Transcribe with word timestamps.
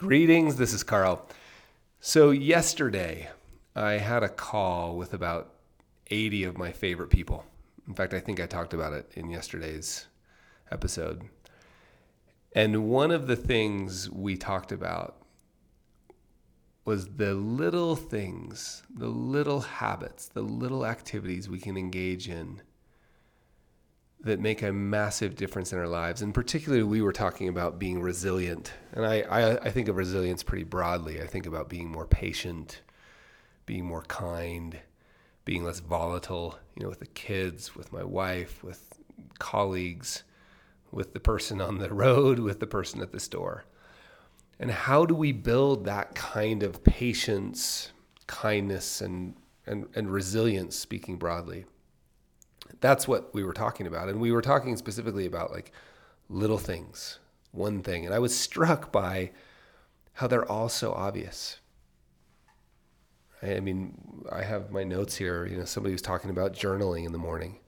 Greetings, 0.00 0.56
this 0.56 0.72
is 0.72 0.82
Carl. 0.82 1.28
So, 2.00 2.30
yesterday 2.30 3.28
I 3.76 3.98
had 3.98 4.22
a 4.22 4.30
call 4.30 4.96
with 4.96 5.12
about 5.12 5.52
80 6.06 6.44
of 6.44 6.56
my 6.56 6.72
favorite 6.72 7.10
people. 7.10 7.44
In 7.86 7.92
fact, 7.92 8.14
I 8.14 8.20
think 8.20 8.40
I 8.40 8.46
talked 8.46 8.72
about 8.72 8.94
it 8.94 9.12
in 9.14 9.28
yesterday's 9.28 10.06
episode. 10.70 11.24
And 12.54 12.88
one 12.88 13.10
of 13.10 13.26
the 13.26 13.36
things 13.36 14.08
we 14.08 14.38
talked 14.38 14.72
about 14.72 15.20
was 16.86 17.16
the 17.16 17.34
little 17.34 17.94
things, 17.94 18.82
the 18.88 19.08
little 19.08 19.60
habits, 19.60 20.28
the 20.28 20.40
little 20.40 20.86
activities 20.86 21.46
we 21.46 21.58
can 21.58 21.76
engage 21.76 22.26
in 22.26 22.62
that 24.22 24.38
make 24.38 24.62
a 24.62 24.72
massive 24.72 25.34
difference 25.34 25.72
in 25.72 25.78
our 25.78 25.88
lives. 25.88 26.20
And 26.20 26.34
particularly, 26.34 26.82
we 26.82 27.00
were 27.00 27.12
talking 27.12 27.48
about 27.48 27.78
being 27.78 28.00
resilient. 28.00 28.72
And 28.92 29.06
I, 29.06 29.20
I, 29.22 29.56
I, 29.56 29.70
think 29.70 29.88
of 29.88 29.96
resilience 29.96 30.42
pretty 30.42 30.64
broadly. 30.64 31.22
I 31.22 31.26
think 31.26 31.46
about 31.46 31.70
being 31.70 31.90
more 31.90 32.06
patient, 32.06 32.82
being 33.64 33.86
more 33.86 34.02
kind, 34.02 34.78
being 35.46 35.64
less 35.64 35.80
volatile, 35.80 36.58
you 36.76 36.82
know, 36.82 36.90
with 36.90 37.00
the 37.00 37.06
kids, 37.06 37.74
with 37.74 37.92
my 37.92 38.04
wife, 38.04 38.62
with 38.62 39.00
colleagues, 39.38 40.22
with 40.92 41.14
the 41.14 41.20
person 41.20 41.60
on 41.60 41.78
the 41.78 41.92
road, 41.92 42.38
with 42.40 42.60
the 42.60 42.66
person 42.66 43.00
at 43.00 43.12
the 43.12 43.20
store. 43.20 43.64
And 44.58 44.70
how 44.70 45.06
do 45.06 45.14
we 45.14 45.32
build 45.32 45.86
that 45.86 46.14
kind 46.14 46.62
of 46.62 46.84
patience, 46.84 47.92
kindness, 48.26 49.00
and, 49.00 49.34
and, 49.64 49.88
and 49.94 50.10
resilience, 50.10 50.76
speaking 50.76 51.16
broadly? 51.16 51.64
That's 52.80 53.06
what 53.06 53.32
we 53.34 53.44
were 53.44 53.52
talking 53.52 53.86
about. 53.86 54.08
And 54.08 54.20
we 54.20 54.32
were 54.32 54.42
talking 54.42 54.76
specifically 54.76 55.26
about 55.26 55.52
like 55.52 55.72
little 56.28 56.58
things, 56.58 57.18
one 57.52 57.82
thing. 57.82 58.04
And 58.06 58.14
I 58.14 58.18
was 58.18 58.36
struck 58.36 58.92
by 58.92 59.32
how 60.14 60.26
they're 60.26 60.50
all 60.50 60.68
so 60.68 60.92
obvious. 60.92 61.58
I 63.42 63.60
mean, 63.60 64.24
I 64.30 64.42
have 64.42 64.70
my 64.70 64.84
notes 64.84 65.16
here. 65.16 65.46
You 65.46 65.56
know, 65.56 65.64
somebody 65.64 65.94
was 65.94 66.02
talking 66.02 66.30
about 66.30 66.52
journaling 66.52 67.06
in 67.06 67.12
the 67.12 67.18
morning. 67.18 67.58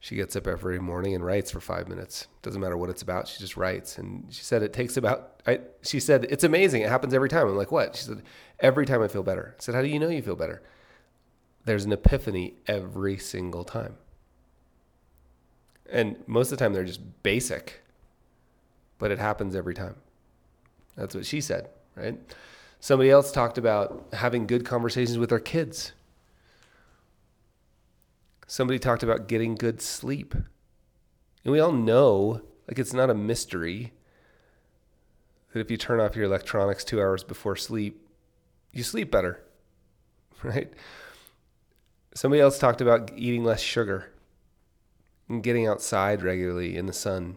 She 0.00 0.16
gets 0.16 0.36
up 0.36 0.46
every 0.46 0.78
morning 0.78 1.14
and 1.14 1.24
writes 1.24 1.50
for 1.50 1.60
five 1.60 1.88
minutes. 1.88 2.28
Doesn't 2.42 2.60
matter 2.60 2.76
what 2.76 2.90
it's 2.90 3.02
about. 3.02 3.26
She 3.26 3.40
just 3.40 3.56
writes. 3.56 3.96
And 3.96 4.26
she 4.30 4.44
said 4.44 4.62
it 4.62 4.72
takes 4.72 4.96
about. 4.96 5.40
I, 5.46 5.60
she 5.82 5.98
said 5.98 6.26
it's 6.28 6.44
amazing. 6.44 6.82
It 6.82 6.90
happens 6.90 7.14
every 7.14 7.30
time. 7.30 7.48
I'm 7.48 7.56
like, 7.56 7.72
what? 7.72 7.96
She 7.96 8.04
said 8.04 8.22
every 8.60 8.84
time 8.84 9.02
I 9.02 9.08
feel 9.08 9.22
better. 9.22 9.54
I 9.58 9.62
said, 9.62 9.74
how 9.74 9.82
do 9.82 9.88
you 9.88 9.98
know 9.98 10.08
you 10.08 10.22
feel 10.22 10.36
better? 10.36 10.62
There's 11.66 11.84
an 11.84 11.92
epiphany 11.92 12.54
every 12.68 13.18
single 13.18 13.64
time. 13.64 13.96
And 15.90 16.16
most 16.26 16.52
of 16.52 16.58
the 16.58 16.64
time 16.64 16.72
they're 16.72 16.84
just 16.84 17.22
basic, 17.24 17.82
but 18.98 19.10
it 19.10 19.18
happens 19.18 19.54
every 19.54 19.74
time. 19.74 19.96
That's 20.96 21.14
what 21.14 21.26
she 21.26 21.40
said, 21.40 21.68
right? 21.96 22.18
Somebody 22.78 23.10
else 23.10 23.32
talked 23.32 23.58
about 23.58 24.06
having 24.12 24.46
good 24.46 24.64
conversations 24.64 25.18
with 25.18 25.30
their 25.30 25.40
kids. 25.40 25.92
Somebody 28.46 28.78
talked 28.78 29.02
about 29.02 29.26
getting 29.26 29.56
good 29.56 29.82
sleep. 29.82 30.34
And 30.34 31.52
we 31.52 31.58
all 31.58 31.72
know, 31.72 32.42
like, 32.68 32.78
it's 32.78 32.92
not 32.92 33.10
a 33.10 33.14
mystery 33.14 33.92
that 35.52 35.58
if 35.58 35.70
you 35.70 35.76
turn 35.76 35.98
off 35.98 36.14
your 36.14 36.26
electronics 36.26 36.84
two 36.84 37.00
hours 37.00 37.24
before 37.24 37.56
sleep, 37.56 38.06
you 38.72 38.84
sleep 38.84 39.10
better, 39.10 39.42
right? 40.44 40.72
Somebody 42.16 42.40
else 42.40 42.58
talked 42.58 42.80
about 42.80 43.10
eating 43.14 43.44
less 43.44 43.60
sugar 43.60 44.10
and 45.28 45.42
getting 45.42 45.66
outside 45.66 46.22
regularly 46.22 46.74
in 46.74 46.86
the 46.86 46.94
sun. 46.94 47.36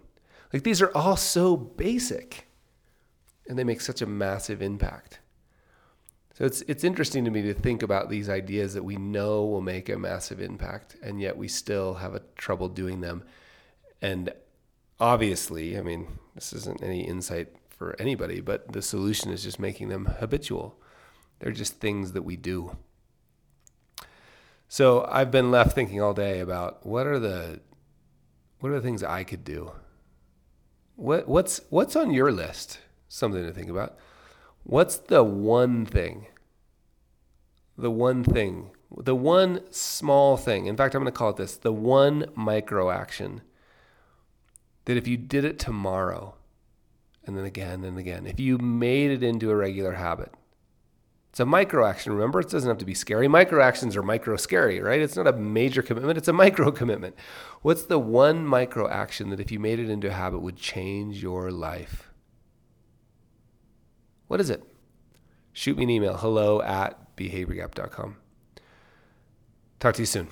Like 0.54 0.64
these 0.64 0.82
are 0.82 0.96
all 0.96 1.18
so 1.18 1.58
basic 1.58 2.48
and 3.50 3.60
they 3.60 3.66
make 3.66 3.82
such 3.82 4.02
a 4.02 4.06
massive 4.06 4.62
impact. 4.62 5.20
So 6.34 6.46
it's 6.46 6.62
it's 6.62 6.86
interesting 6.86 7.26
to 7.26 7.32
me 7.32 7.42
to 7.42 7.54
think 7.54 7.84
about 7.84 8.10
these 8.10 8.30
ideas 8.30 8.74
that 8.74 8.86
we 8.86 8.96
know 8.96 9.46
will 9.46 9.60
make 9.60 9.90
a 9.90 10.00
massive 10.00 10.40
impact 10.40 10.96
and 11.04 11.20
yet 11.20 11.36
we 11.36 11.50
still 11.50 11.96
have 11.96 12.16
a 12.16 12.22
trouble 12.38 12.70
doing 12.70 13.02
them. 13.02 13.26
And 14.02 14.32
obviously, 14.98 15.78
I 15.78 15.82
mean, 15.82 16.08
this 16.36 16.54
isn't 16.54 16.82
any 16.82 17.06
insight 17.06 17.50
for 17.68 17.98
anybody, 18.00 18.40
but 18.40 18.72
the 18.72 18.82
solution 18.82 19.30
is 19.30 19.44
just 19.44 19.60
making 19.60 19.90
them 19.90 20.06
habitual. 20.06 20.80
They're 21.40 21.52
just 21.52 21.82
things 21.82 22.14
that 22.14 22.22
we 22.22 22.38
do. 22.38 22.78
So 24.72 25.08
I've 25.12 25.32
been 25.32 25.50
left 25.50 25.74
thinking 25.74 26.00
all 26.00 26.14
day 26.14 26.40
about 26.40 26.86
what 26.86 27.08
are 27.08 27.18
the 27.18 27.60
what 28.60 28.72
are 28.72 28.76
the 28.76 28.86
things 28.86 29.04
I 29.04 29.24
could 29.24 29.44
do? 29.44 29.72
What 30.96 31.28
what's 31.28 31.62
what's 31.70 31.96
on 31.96 32.14
your 32.14 32.32
list? 32.32 32.80
Something 33.08 33.44
to 33.44 33.52
think 33.52 33.70
about. 33.70 33.98
What's 34.64 34.98
the 34.98 35.24
one 35.24 35.88
thing? 35.88 36.28
The 37.80 37.90
one 37.90 38.24
thing, 38.24 38.70
the 38.96 39.16
one 39.16 39.62
small 39.72 40.38
thing. 40.38 40.68
In 40.68 40.78
fact, 40.78 40.94
I'm 40.94 41.02
going 41.02 41.12
to 41.12 41.18
call 41.18 41.32
it 41.32 41.38
this: 41.38 41.58
the 41.58 41.74
one 41.74 42.28
micro 42.36 42.92
action. 42.92 43.42
That 44.86 44.98
if 44.98 45.08
you 45.08 45.18
did 45.18 45.46
it 45.46 45.58
tomorrow, 45.58 46.36
and 47.26 47.36
then 47.36 47.46
again 47.46 47.84
and 47.84 47.98
again, 47.98 48.28
if 48.28 48.40
you 48.40 48.60
made 48.60 49.10
it 49.10 49.24
into 49.24 49.50
a 49.50 49.56
regular 49.56 49.94
habit, 49.94 50.32
it's 51.30 51.40
a 51.40 51.46
micro 51.46 51.86
action. 51.86 52.14
Remember, 52.14 52.40
it 52.40 52.50
doesn't 52.50 52.68
have 52.68 52.80
to 52.80 52.86
be 52.86 52.94
scary. 52.94 53.28
Micro 53.28 53.62
actions 53.62 53.96
are 53.96 54.02
micro 54.02 54.36
scary, 54.36 54.82
right? 54.82 55.00
It's 55.00 55.16
not 55.16 55.28
a 55.28 55.34
major 55.34 55.82
commitment, 55.82 56.18
it's 56.18 56.28
a 56.28 56.34
micro 56.34 56.72
commitment. 56.80 57.16
What's 57.62 57.84
the 57.84 58.00
one 58.00 58.46
micro 58.46 58.90
action 58.90 59.30
that 59.30 59.40
if 59.40 59.52
you 59.52 59.60
made 59.60 59.80
it 59.80 59.90
into 59.90 60.08
a 60.08 60.14
habit 60.14 60.40
would 60.40 60.58
change 60.58 61.22
your 61.22 61.52
life? 61.52 62.12
What 64.28 64.40
is 64.40 64.50
it? 64.50 64.64
Shoot 65.54 65.78
me 65.78 65.84
an 65.84 65.90
email 65.90 66.18
hello 66.18 66.62
at 66.62 67.16
behaviorgap.com. 67.16 68.18
Talk 69.80 69.96
to 69.96 70.02
you 70.02 70.06
soon. 70.06 70.28